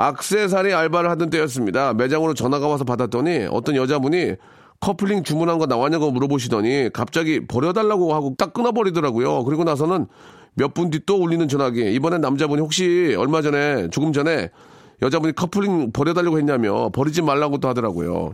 악세사리 0.00 0.72
알바를 0.72 1.10
하던 1.10 1.28
때였습니다. 1.28 1.92
매장으로 1.92 2.32
전화가 2.32 2.66
와서 2.68 2.84
받았더니 2.84 3.48
어떤 3.50 3.76
여자분이 3.76 4.34
커플링 4.80 5.24
주문한 5.24 5.58
거 5.58 5.66
나왔냐고 5.66 6.10
물어보시더니 6.10 6.88
갑자기 6.94 7.46
버려달라고 7.46 8.14
하고 8.14 8.34
딱 8.38 8.54
끊어버리더라고요. 8.54 9.44
그리고 9.44 9.62
나서는 9.64 10.06
몇 10.54 10.72
분 10.72 10.90
뒤 10.90 11.00
또 11.04 11.16
울리는 11.22 11.46
전화기. 11.48 11.92
이번엔 11.92 12.22
남자분이 12.22 12.62
혹시 12.62 13.14
얼마 13.18 13.42
전에, 13.42 13.88
조금 13.90 14.12
전에 14.14 14.48
여자분이 15.02 15.34
커플링 15.34 15.92
버려달라고 15.92 16.38
했냐며 16.38 16.88
버리지 16.90 17.20
말라고 17.20 17.58
또 17.58 17.68
하더라고요. 17.68 18.32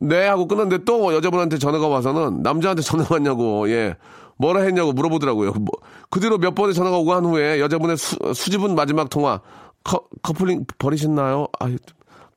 네 0.00 0.26
하고 0.28 0.46
끊었는데 0.46 0.84
또 0.84 1.12
여자분한테 1.14 1.58
전화가 1.58 1.88
와서는 1.88 2.42
남자한테 2.42 2.82
전화가 2.82 3.16
왔냐고 3.16 3.68
예 3.70 3.96
뭐라 4.38 4.60
했냐고 4.60 4.92
물어보더라고요. 4.92 5.52
뭐, 5.52 5.66
그 6.10 6.20
뒤로 6.20 6.38
몇 6.38 6.54
번의 6.54 6.74
전화가 6.74 6.98
오고 6.98 7.12
한 7.12 7.24
후에 7.24 7.58
여자분의 7.60 7.96
수, 7.96 8.16
수집은 8.34 8.74
마지막 8.74 9.08
통화 9.10 9.40
커, 9.86 10.02
커플링 10.22 10.66
버리셨나요? 10.78 11.46
아 11.60 11.68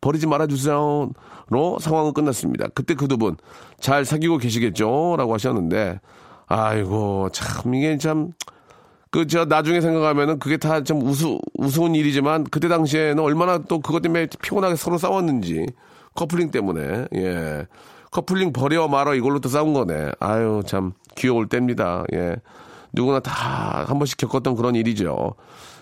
버리지 0.01 0.27
말아주세요. 0.27 1.12
로 1.50 1.79
상황은 1.79 2.13
끝났습니다. 2.13 2.68
그때 2.75 2.94
그 2.94 3.08
두 3.08 3.18
분 3.18 3.36
잘 3.79 4.06
사귀고 4.06 4.38
계시겠죠? 4.38 5.15
라고 5.18 5.34
하셨는데 5.34 6.00
아이고 6.48 7.29
참 7.34 7.74
이게 7.75 7.98
참 7.98 8.34
그 9.12 9.25
저 9.27 9.46
나중에 9.46 9.82
생각하면은 9.82 10.38
그게 10.38 10.58
다좀 10.58 11.01
우스 11.01 11.25
우스운 11.58 11.96
일이지만 11.96 12.44
그때 12.44 12.68
당시에는 12.68 13.20
얼마나 13.24 13.58
또 13.58 13.79
그것 13.79 14.01
때문에 14.03 14.27
피곤하게 14.41 14.75
서로 14.75 15.00
싸웠는지 15.00 15.65
커플링 16.13 16.51
때문에 16.51 17.08
예 17.15 17.65
커플링 18.12 18.53
버려 18.53 18.88
말어 18.88 19.15
이걸로 19.15 19.39
또 19.39 19.50
싸운 19.50 19.74
거네 19.74 20.12
아유 20.20 20.62
참 20.68 20.94
귀여울 21.15 21.48
때입니다 21.50 22.03
예 22.13 22.36
누구나 22.94 23.20
다 23.20 23.86
한 23.88 23.98
번씩 23.98 24.18
겪었던 24.18 24.56
그런 24.56 24.75
일이죠 24.75 25.34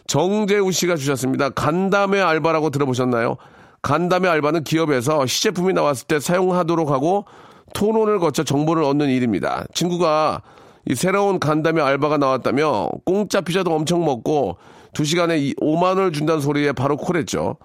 정재우 0.08 0.72
씨가 0.72 0.96
주셨습니다. 0.96 1.50
간담회 1.50 2.20
알바라고 2.22 2.70
들어보셨나요? 2.70 3.38
간담회 3.82 4.28
알바는 4.28 4.64
기업에서 4.64 5.26
시제품이 5.26 5.74
나왔을 5.74 6.08
때 6.08 6.20
사용하도록 6.20 6.90
하고 6.90 7.26
토론을 7.74 8.20
거쳐 8.20 8.44
정보를 8.44 8.84
얻는 8.84 9.10
일입니다. 9.10 9.66
친구가 9.74 10.42
이 10.90 10.96
새로운 10.96 11.40
간담회 11.40 11.82
알바가 11.82 12.18
나왔다며 12.18 12.90
공짜 13.06 13.42
피자도 13.42 13.74
엄청 13.74 14.06
먹고 14.06 14.58
두 14.94 15.04
시간에 15.04 15.38
5만 15.62 15.84
원을 15.84 16.12
준다는 16.14 16.42
소리에 16.42 16.72
바로 16.72 16.96
콜했죠. 16.98 17.58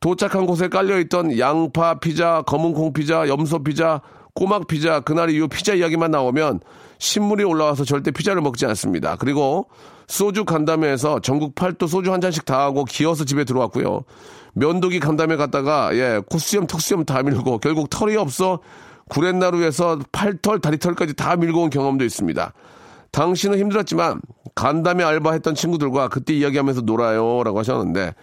도착한 0.00 0.46
곳에 0.46 0.68
깔려있던 0.68 1.38
양파 1.38 2.00
피자, 2.00 2.42
검은콩 2.46 2.94
피자, 2.94 3.28
염소 3.28 3.62
피자, 3.62 4.00
꼬막 4.34 4.66
피자, 4.66 5.00
그날 5.00 5.30
이후 5.30 5.48
피자 5.48 5.74
이야기만 5.74 6.10
나오면 6.10 6.60
신물이 6.98 7.44
올라와서 7.44 7.84
절대 7.84 8.10
피자를 8.10 8.42
먹지 8.42 8.66
않습니다. 8.66 9.16
그리고 9.16 9.68
소주 10.06 10.44
간담회에서 10.44 11.20
전국 11.20 11.54
팔도 11.54 11.86
소주 11.86 12.12
한 12.12 12.20
잔씩 12.20 12.44
다 12.44 12.60
하고 12.60 12.84
기어서 12.84 13.24
집에 13.24 13.44
들어왔고요. 13.44 14.04
면도기 14.54 15.00
간담회 15.00 15.36
갔다가 15.36 15.94
예 15.94 16.20
코수염 16.28 16.66
턱수염 16.66 17.04
다 17.04 17.22
밀고 17.22 17.58
결국 17.58 17.88
털이 17.88 18.16
없어 18.16 18.58
구렛나루에서 19.08 20.00
팔털 20.12 20.60
다리털까지 20.60 21.14
다 21.14 21.36
밀고 21.36 21.62
온 21.62 21.70
경험도 21.70 22.04
있습니다. 22.04 22.52
당신은 23.12 23.58
힘들었지만 23.58 24.20
간담회 24.54 25.04
알바했던 25.04 25.54
친구들과 25.54 26.08
그때 26.08 26.34
이야기하면서 26.34 26.82
놀아요라고 26.82 27.58
하셨는데 27.58 28.14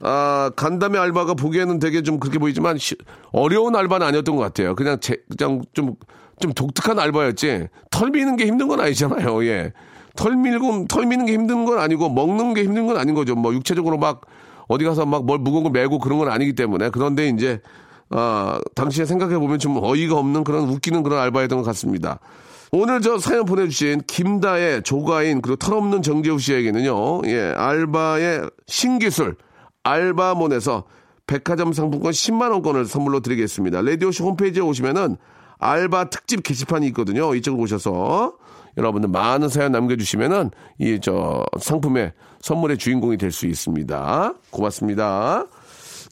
아 0.00 0.50
간담회 0.56 0.98
알바가 0.98 1.34
보기에는 1.34 1.78
되게 1.78 2.02
좀 2.02 2.18
그렇게 2.20 2.38
보이지만 2.38 2.78
시- 2.78 2.96
어려운 3.32 3.74
알바는 3.76 4.06
아니었던 4.06 4.36
것 4.36 4.42
같아요. 4.42 4.74
그냥 4.74 4.98
제, 5.00 5.16
그냥 5.36 5.62
좀 5.72 5.94
좀 6.40 6.52
독특한 6.52 6.98
알바였지 6.98 7.68
털 7.92 8.10
미는 8.10 8.34
게 8.34 8.46
힘든 8.46 8.66
건 8.66 8.80
아니잖아요. 8.80 9.44
예. 9.46 9.72
털 10.16 10.34
밀고 10.36 10.86
털 10.88 11.06
미는 11.06 11.26
게 11.26 11.32
힘든 11.32 11.64
건 11.64 11.78
아니고 11.78 12.08
먹는 12.08 12.54
게 12.54 12.64
힘든 12.64 12.86
건 12.88 12.96
아닌 12.96 13.14
거죠. 13.14 13.36
뭐 13.36 13.54
육체적으로 13.54 13.98
막 13.98 14.22
어디 14.66 14.84
가서 14.84 15.06
막 15.06 15.22
뭘 15.22 15.38
무거운 15.38 15.62
걸 15.62 15.70
메고 15.70 16.00
그런 16.00 16.18
건 16.18 16.28
아니기 16.30 16.54
때문에 16.54 16.90
그런데 16.90 17.28
이제 17.28 17.60
아 18.10 18.58
당시에 18.74 19.04
생각해 19.04 19.38
보면 19.38 19.60
좀 19.60 19.78
어이가 19.80 20.16
없는 20.16 20.42
그런 20.42 20.68
웃기는 20.68 21.04
그런 21.04 21.20
알바였던 21.20 21.58
것 21.58 21.64
같습니다. 21.66 22.18
오늘 22.72 23.00
저 23.00 23.16
사연 23.18 23.44
보내주신 23.44 24.02
김다혜, 24.08 24.80
조가인, 24.80 25.40
그리고 25.40 25.54
털없는 25.54 26.02
정재우 26.02 26.40
씨에게는요, 26.40 27.22
예, 27.26 27.54
알바의 27.56 28.50
신기술, 28.66 29.36
알바몬에서 29.84 30.84
백화점 31.26 31.72
상품권 31.72 32.12
10만원권을 32.12 32.86
선물로 32.86 33.20
드리겠습니다. 33.20 33.80
레디오쇼 33.82 34.24
홈페이지에 34.24 34.62
오시면은 34.62 35.16
알바 35.58 36.10
특집 36.10 36.42
게시판이 36.42 36.86
있거든요. 36.88 37.34
이쪽으로 37.34 37.62
오셔서 37.62 38.34
여러분들 38.76 39.08
많은 39.08 39.48
사연 39.48 39.72
남겨주시면은 39.72 40.50
이 40.80 40.98
저 41.00 41.46
상품의 41.60 42.12
선물의 42.40 42.76
주인공이 42.76 43.16
될 43.16 43.30
수 43.30 43.46
있습니다. 43.46 44.34
고맙습니다. 44.50 45.46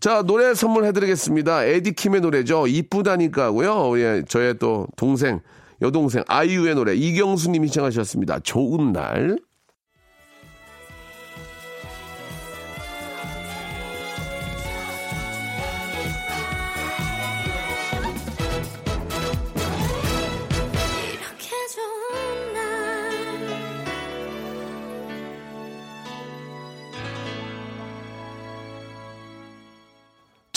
자, 0.01 0.23
노래 0.23 0.55
선물해드리겠습니다. 0.55 1.65
에디킴의 1.65 2.21
노래죠. 2.23 2.67
이쁘다니까 2.67 3.45
하고요. 3.47 3.99
예, 4.01 4.23
저의 4.29 4.59
또 4.59 4.87
동생, 4.97 5.41
여동생, 5.83 6.25
아이유의 6.27 6.75
노래, 6.75 6.95
이경수님이 6.95 7.69
시청하셨습니다. 7.69 8.41
좋은 8.41 8.93
날. 8.93 9.39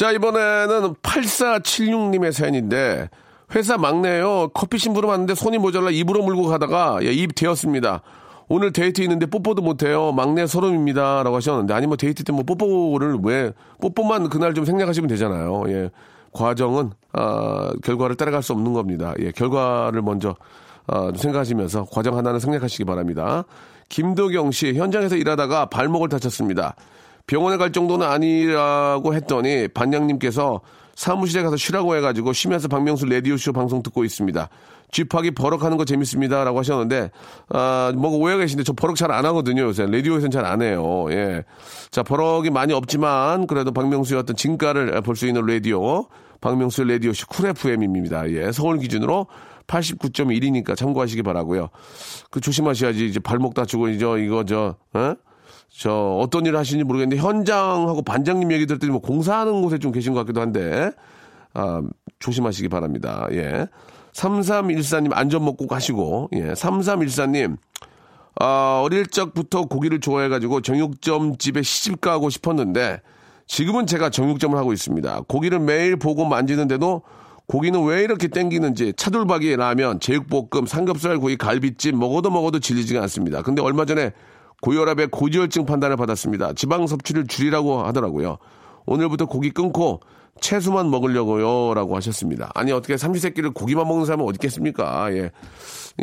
자, 0.06 0.12
이번에는 0.12 0.94
8476님의 1.02 2.32
사연인데, 2.32 3.10
회사 3.56 3.76
막내요. 3.76 4.50
커피 4.54 4.78
심부름 4.78 5.10
왔는데 5.10 5.34
손이 5.34 5.58
모자라 5.58 5.90
입으로 5.90 6.22
물고 6.22 6.44
가다가, 6.46 7.00
예, 7.02 7.12
입 7.12 7.34
데었습니다. 7.34 8.04
오늘 8.48 8.72
데이트 8.72 9.02
있는데 9.02 9.26
뽀뽀도 9.26 9.64
못해요. 9.64 10.12
막내 10.12 10.46
설움입니다. 10.46 11.24
라고 11.24 11.38
하셨는데, 11.38 11.74
아니, 11.74 11.88
뭐 11.88 11.98
데이트 11.98 12.24
때 12.24 12.32
뭐 12.32 12.44
뽀뽀를 12.44 13.18
왜, 13.24 13.52
뽀뽀만 13.82 14.30
그날 14.30 14.54
좀 14.54 14.64
생략하시면 14.64 15.08
되잖아요. 15.08 15.64
예. 15.70 15.90
과정은, 16.34 16.92
아, 17.14 17.72
결과를 17.84 18.16
따라갈 18.16 18.44
수 18.44 18.54
없는 18.54 18.74
겁니다. 18.74 19.16
예, 19.22 19.32
결과를 19.32 20.04
먼저, 20.04 20.36
아, 20.86 21.06
좀 21.06 21.16
생각하시면서 21.16 21.88
과정 21.92 22.16
하나는 22.16 22.40
생략하시기 22.40 22.86
바랍니다. 22.86 23.44
김도경 23.90 24.52
씨, 24.52 24.76
현장에서 24.76 25.16
일하다가 25.16 25.66
발목을 25.66 26.10
다쳤습니다. 26.10 26.76
병원에 27.28 27.58
갈 27.58 27.72
정도는 27.72 28.06
아니라고 28.06 29.16
했더니 29.16 29.68
반장님께서 29.70 30.62
사무실에 30.96 31.44
가서 31.44 31.58
쉬라고 31.58 31.96
해가지고 31.96 32.32
쉬면서 32.34 32.68
박명수 32.68 33.06
라디오쇼 33.06 33.52
방송 33.54 33.84
듣고 33.84 34.04
있습니다. 34.06 34.48
쥐파기 34.92 35.32
버럭하는 35.32 35.76
거 35.76 35.84
재밌습니다 35.84 36.44
라고 36.46 36.60
하셨는데 36.60 37.10
아 37.50 37.92
뭔가 37.96 38.18
오해가 38.18 38.40
계신데 38.42 38.64
저 38.64 38.72
버럭 38.74 38.96
잘 38.96 39.12
안 39.12 39.26
하거든요 39.26 39.64
요새 39.64 39.86
라디오에서는 39.88 40.32
잘 40.32 40.46
안 40.46 40.62
해요. 40.62 41.08
예, 41.10 41.44
자 41.92 42.02
버럭이 42.04 42.50
많이 42.52 42.72
없지만 42.74 43.48
그래도 43.48 43.72
박명수의 43.74 44.20
어떤 44.22 44.36
진가를 44.36 45.02
볼 45.02 45.16
수 45.16 45.28
있는 45.28 45.46
라디오 45.46 46.06
박명수 46.40 46.84
라디오쇼 46.86 47.28
쿨 47.28 47.48
FM입니다. 47.48 48.30
예, 48.32 48.52
서울 48.54 48.78
기준으로 48.78 49.28
89.1이니까 49.68 50.78
참고하시기 50.78 51.24
바라고요. 51.24 51.70
그 52.30 52.40
조심하셔야지 52.40 53.08
이제 53.08 53.20
발목 53.20 53.54
다치고 53.56 53.90
이제 53.90 54.06
이거 54.24 54.46
저 54.46 54.76
어? 54.94 55.16
저 55.78 56.18
어떤 56.22 56.46
일을 56.46 56.58
하시는지 56.58 56.86
모르겠는데 56.86 57.22
현장하고 57.22 58.02
반장님 58.02 58.52
얘기 58.54 58.66
들을 58.66 58.80
때뭐 58.80 59.00
공사하는 59.00 59.62
곳에 59.62 59.78
좀 59.78 59.92
계신 59.92 60.14
것 60.14 60.20
같기도 60.22 60.40
한데 60.40 60.92
아, 61.54 61.82
조심하시기 62.20 62.70
바랍니다. 62.70 63.28
예. 63.32 63.68
3314님 64.14 65.12
안전목 65.14 65.58
꼭 65.58 65.74
하시고 65.74 66.30
예. 66.34 66.54
3314님 66.54 67.58
아, 68.40 68.82
어릴 68.84 69.06
적부터 69.08 69.64
고기를 69.66 70.00
좋아해가지고 70.00 70.62
정육점 70.62 71.38
집에 71.38 71.62
시집 71.62 72.00
가고 72.00 72.30
싶었는데 72.30 73.02
지금은 73.48 73.86
제가 73.86 74.10
정육점을 74.10 74.58
하고 74.58 74.72
있습니다. 74.72 75.24
고기를 75.28 75.60
매일 75.60 75.98
보고 75.98 76.26
만지는데도 76.26 77.02
고기는 77.48 77.84
왜 77.84 78.02
이렇게 78.02 78.28
땡기는지 78.28 78.94
차돌박이 78.98 79.56
라면, 79.56 80.00
제육볶음, 80.00 80.66
삼겹살, 80.66 81.20
고기, 81.20 81.38
갈비찜 81.38 82.00
먹어도 82.00 82.32
먹어도 82.32 82.60
질리지가 82.60 83.04
않습니다. 83.04 83.44
근데 83.44 83.62
얼마 83.62 83.86
전에 83.86 84.14
고혈압에 84.70 85.06
고지혈증 85.12 85.68
판단을 85.68 85.96
받았습니다. 85.96 86.54
지방 86.54 86.88
섭취를 86.88 87.28
줄이라고 87.28 87.84
하더라고요. 87.84 88.38
오늘부터 88.88 89.28
고기 89.28 89.52
끊고 89.52 90.00
채소만 90.42 90.90
먹으려고요. 90.90 91.76
라고 91.76 91.96
하셨습니다. 91.96 92.50
아니, 92.56 92.72
어떻게 92.72 92.98
삼시세끼를 92.98 93.52
고기만 93.52 93.88
먹는 93.88 94.06
사람은 94.06 94.26
어디 94.26 94.38
있겠습니까? 94.38 95.14
예. 95.14 95.30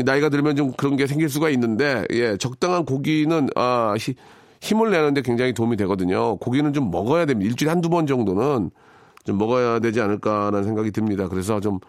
나이가 0.05 0.29
들면 0.29 0.55
좀 0.55 0.73
그런 0.73 0.97
게 0.97 1.09
생길 1.09 1.29
수가 1.29 1.51
있는데, 1.51 2.07
예. 2.13 2.37
적당한 2.37 2.85
고기는, 2.85 3.49
아, 3.57 3.95
히- 3.99 4.15
힘을 4.61 4.93
내는데 4.93 5.23
굉장히 5.23 5.53
도움이 5.53 5.77
되거든요. 5.79 6.37
고기는 6.37 6.73
좀 6.73 6.93
먹어야 6.93 7.27
됩니다. 7.27 7.51
일주일에 7.51 7.69
한두 7.71 7.89
번 7.91 8.07
정도는 8.07 8.71
좀 9.25 9.39
먹어야 9.39 9.81
되지 9.81 10.01
않을까라는 10.01 10.63
생각이 10.63 10.93
듭니다. 10.93 11.27
그래서 11.29 11.59
좀, 11.59 11.81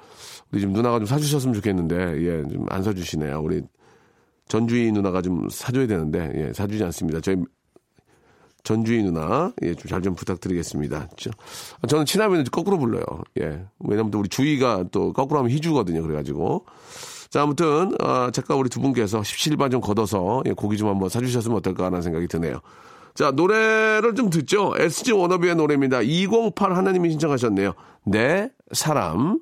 우리 0.52 0.60
좀 0.60 0.74
누나가 0.74 0.98
좀 0.98 1.06
사주셨으면 1.06 1.54
좋겠는데, 1.54 1.96
예. 2.26 2.42
좀 2.52 2.66
안 2.72 2.82
사주시네요. 2.82 3.40
우리 3.44 3.62
전주희 4.48 4.92
누나가 4.92 5.22
좀 5.22 5.48
사줘야 5.50 5.88
되는데 5.88 6.32
예, 6.36 6.54
사주지 6.54 6.84
않습니다. 6.84 7.20
저희 7.22 7.38
전주희 8.64 9.04
누나 9.04 9.52
예, 9.62 9.74
좀잘좀 9.74 10.16
부탁드리겠습니다. 10.16 11.10
저, 11.18 11.32
저는 11.88 12.06
친하면 12.06 12.44
거꾸로 12.46 12.78
불러요. 12.78 13.04
예, 13.42 13.66
왜냐면 13.80 14.12
또 14.12 14.20
우리 14.20 14.30
주희가 14.30 14.86
또 14.92 15.12
거꾸로 15.14 15.40
하면 15.40 15.52
희주거든요. 15.52 16.02
그래가지고 16.02 16.66
자 17.30 17.42
아무튼 17.42 17.92
아, 18.00 18.32
작가 18.32 18.56
우리 18.56 18.70
두 18.70 18.80
분께서 18.80 19.22
17반 19.22 19.72
좀 19.72 19.82
걷어서 19.82 20.44
예, 20.46 20.54
고기 20.54 20.78
좀 20.78 20.88
한번 20.88 21.10
사주셨으면 21.10 21.58
어떨까라는 21.58 22.02
생각이 22.02 22.28
드네요. 22.28 22.60
자 23.16 23.32
노래를 23.32 24.16
좀 24.16 24.30
듣죠. 24.30 24.74
SG 24.78 25.12
워너비의 25.12 25.56
노래입니다. 25.56 26.02
208 26.02 26.76
하나님이 26.76 27.12
신청하셨네요. 27.12 27.74
내 28.06 28.50
사람. 28.72 29.40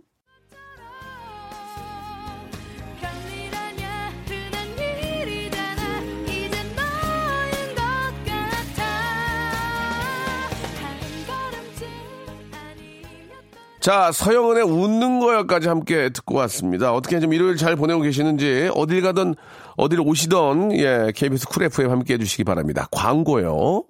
자, 13.81 14.11
서영은의 14.11 14.63
웃는 14.63 15.19
거야까지 15.19 15.67
함께 15.67 16.09
듣고 16.09 16.35
왔습니다. 16.35 16.93
어떻게 16.93 17.19
좀 17.19 17.33
일요일 17.33 17.57
잘 17.57 17.75
보내고 17.75 18.01
계시는지, 18.01 18.69
어딜 18.75 19.01
가든, 19.01 19.33
어딜 19.75 20.01
오시던, 20.01 20.73
예, 20.73 21.11
KBS 21.15 21.47
쿨 21.47 21.63
FM 21.63 21.89
함께 21.89 22.13
해주시기 22.13 22.43
바랍니다. 22.43 22.87
광고요. 22.91 23.83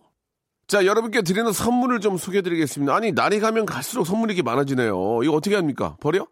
자, 0.65 0.85
여러분께 0.85 1.23
드리는 1.23 1.51
선물을 1.51 1.99
좀 1.99 2.15
소개해 2.15 2.41
드리겠습니다. 2.41 2.95
아니, 2.95 3.11
날이 3.11 3.41
가면 3.41 3.65
갈수록 3.65 4.05
선물이 4.05 4.33
이렇게 4.33 4.49
많아지네요. 4.49 5.23
이거 5.23 5.33
어떻게 5.33 5.55
합니까? 5.55 5.97
버려? 5.99 6.25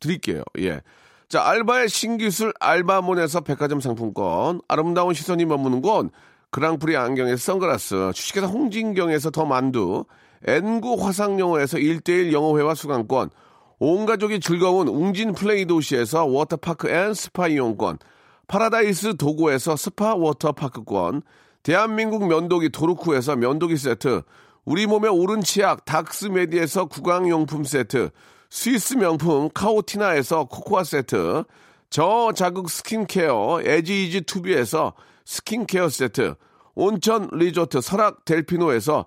드릴게요. 0.00 0.42
예. 0.60 0.80
자, 1.28 1.46
알바의 1.46 1.90
신기술 1.90 2.54
알바몬에서 2.58 3.42
백화점 3.42 3.80
상품권, 3.80 4.62
아름다운 4.66 5.12
시선이 5.12 5.44
머무는 5.44 5.82
곳, 5.82 6.10
그랑프리 6.50 6.96
안경에서 6.96 7.36
선글라스, 7.36 8.12
주식회사 8.14 8.46
홍진경에서 8.46 9.30
더 9.30 9.44
만두, 9.44 10.06
N구 10.46 10.96
화상영어에서 11.04 11.78
1대1 11.78 12.32
영어회화 12.32 12.74
수강권, 12.74 13.30
온 13.78 14.06
가족이 14.06 14.40
즐거운 14.40 14.88
웅진 14.88 15.32
플레이 15.32 15.66
도시에서 15.66 16.24
워터파크 16.24 16.88
and 16.88 17.14
스파 17.14 17.48
이용권, 17.48 17.98
파라다이스 18.48 19.16
도고에서 19.16 19.76
스파 19.76 20.14
워터파크권, 20.14 21.22
대한민국 21.62 22.26
면도기 22.26 22.70
도르쿠에서 22.70 23.36
면도기 23.36 23.76
세트, 23.76 24.22
우리 24.64 24.86
몸에 24.86 25.10
옳은 25.10 25.42
치약 25.42 25.84
닥스메디에서 25.84 26.86
구강용품 26.86 27.64
세트, 27.64 28.10
스위스 28.50 28.94
명품 28.94 29.48
카오티나에서 29.52 30.44
코코아 30.44 30.84
세트, 30.84 31.44
저자극 31.90 32.68
스킨케어 32.68 33.60
에지이지 33.62 34.22
투비에서 34.22 34.94
스킨케어 35.24 35.88
세트, 35.88 36.34
온천 36.74 37.28
리조트 37.32 37.80
설악 37.80 38.24
델피노에서 38.24 39.06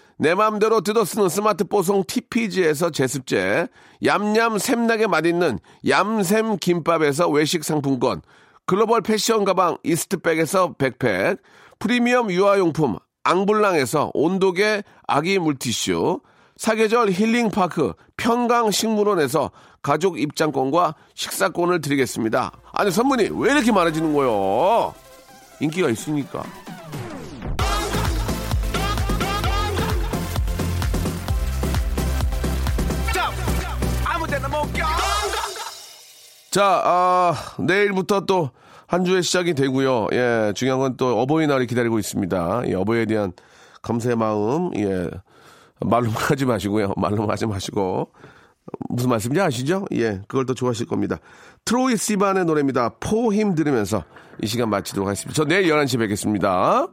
내 0.21 0.35
맘대로 0.35 0.81
뜯어 0.81 1.03
쓰는 1.03 1.29
스마트 1.29 1.63
뽀송 1.63 2.03
TPG에서 2.05 2.91
제습제, 2.91 3.67
얌얌 4.05 4.59
샘나게 4.59 5.07
맛있는 5.07 5.57
얌샘 5.89 6.57
김밥에서 6.57 7.27
외식 7.27 7.63
상품권, 7.63 8.21
글로벌 8.67 9.01
패션 9.01 9.45
가방 9.45 9.77
이스트백에서 9.83 10.73
백팩, 10.73 11.39
프리미엄 11.79 12.29
유아용품 12.29 12.99
앙블랑에서 13.23 14.11
온도계 14.13 14.83
아기 15.07 15.39
물티슈, 15.39 16.21
사계절 16.55 17.09
힐링파크 17.09 17.93
평강식물원에서 18.17 19.49
가족 19.81 20.19
입장권과 20.19 20.93
식사권을 21.15 21.81
드리겠습니다. 21.81 22.51
아니 22.73 22.91
선물이 22.91 23.31
왜 23.33 23.53
이렇게 23.53 23.71
많아지는 23.71 24.13
거요? 24.13 24.93
인기가 25.59 25.89
있으니까. 25.89 26.43
자, 36.51 36.81
아, 36.83 37.33
내일부터 37.59 38.25
또 38.25 38.51
한 38.91 39.05
주의 39.05 39.23
시작이 39.23 39.53
되고요. 39.53 40.07
예, 40.11 40.51
중요한 40.53 40.81
건 40.81 40.97
또 40.97 41.17
어버이날이 41.21 41.65
기다리고 41.65 41.97
있습니다. 41.97 42.63
예, 42.67 42.73
어버이에 42.73 43.05
대한 43.05 43.31
감사의 43.81 44.17
마음, 44.17 44.69
예, 44.75 45.09
말로 45.79 46.09
하지 46.11 46.43
마시고요. 46.45 46.93
말로 46.97 47.25
하지 47.25 47.45
마시고. 47.45 48.11
무슨 48.89 49.09
말씀인지 49.09 49.39
아시죠? 49.39 49.85
예, 49.93 50.21
그걸 50.27 50.45
더 50.45 50.53
좋아하실 50.53 50.87
겁니다. 50.87 51.19
트로이 51.63 51.95
시반의 51.95 52.43
노래입니다. 52.43 52.95
포힘 52.99 53.55
들으면서 53.55 54.03
이 54.43 54.47
시간 54.47 54.69
마치도록 54.69 55.07
하겠습니다. 55.07 55.33
저 55.33 55.45
내일 55.45 55.71
11시에 55.71 55.97
뵙겠습니다. 55.99 56.87